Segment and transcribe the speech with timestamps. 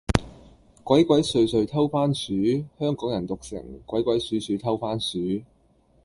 [0.83, 2.33] 鬼鬼祟祟偷番薯，
[2.79, 5.43] 香港人讀成，鬼鬼鼠鼠偷番薯